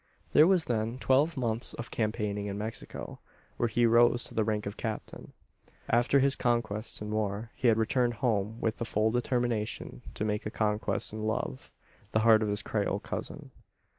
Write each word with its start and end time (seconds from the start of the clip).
There 0.33 0.47
was 0.47 0.65
then 0.65 0.97
twelve 0.97 1.37
months 1.37 1.75
of 1.75 1.91
campaigning 1.91 2.45
in 2.45 2.57
Mexico; 2.57 3.19
where 3.57 3.69
he 3.69 3.85
rose 3.85 4.23
to 4.23 4.33
the 4.33 4.43
rank 4.43 4.65
of 4.65 4.75
captain; 4.75 5.31
and, 5.31 5.33
after 5.95 6.17
his 6.17 6.35
conquests 6.35 7.03
in 7.03 7.11
war, 7.11 7.51
he 7.53 7.67
had 7.67 7.77
returned 7.77 8.15
home 8.15 8.59
with 8.59 8.77
the 8.77 8.85
full 8.85 9.11
determination 9.11 10.01
to 10.15 10.25
make 10.25 10.47
a 10.47 10.49
conquest 10.49 11.13
in 11.13 11.21
love 11.27 11.69
the 12.13 12.21
heart 12.21 12.41
of 12.41 12.49
his 12.49 12.63
Creole 12.63 12.99
cousin. 12.99 13.51